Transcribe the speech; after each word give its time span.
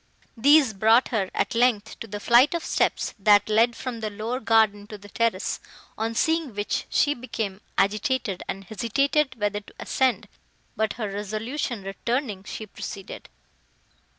These 0.35 0.73
brought 0.73 1.09
her, 1.09 1.29
at 1.35 1.53
length, 1.53 1.99
to 1.99 2.07
the 2.07 2.19
flight 2.19 2.55
of 2.55 2.65
steps, 2.65 3.13
that 3.19 3.47
led 3.47 3.75
from 3.75 3.99
the 3.99 4.09
lower 4.09 4.39
garden 4.39 4.87
to 4.87 4.97
the 4.97 5.09
terrace, 5.09 5.59
on 5.95 6.15
seeing 6.15 6.55
which, 6.55 6.87
she 6.89 7.13
became 7.13 7.61
agitated, 7.77 8.41
and 8.47 8.63
hesitated 8.63 9.39
whether 9.39 9.59
to 9.59 9.75
ascend, 9.79 10.27
but, 10.75 10.93
her 10.93 11.07
resolution 11.07 11.83
returning, 11.83 12.43
she 12.45 12.65
proceeded. 12.65 13.29